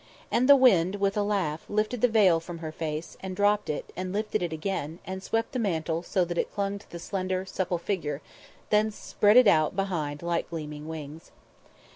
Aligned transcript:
And 0.31 0.49
the 0.49 0.55
wind, 0.55 0.95
with 0.95 1.15
a 1.15 1.21
laugh, 1.21 1.63
lifted 1.69 2.01
the 2.01 2.07
veil 2.07 2.39
from 2.39 2.57
her 2.57 2.71
face, 2.71 3.17
and 3.19 3.35
dropped 3.35 3.69
it, 3.69 3.93
and 3.95 4.11
lifted 4.11 4.41
it 4.41 4.51
again, 4.51 4.97
and 5.05 5.21
swept 5.21 5.51
the 5.51 5.59
mantle 5.59 6.01
so 6.01 6.25
that 6.25 6.39
it 6.39 6.51
clung 6.51 6.79
to 6.79 6.89
the 6.89 6.97
slender, 6.97 7.45
supple 7.45 7.77
figure, 7.77 8.19
then 8.71 8.89
spread 8.89 9.37
it 9.37 9.45
out 9.47 9.75
behind 9.75 10.23
like 10.23 10.49
gleaming 10.49 10.87
wings. 10.87 11.29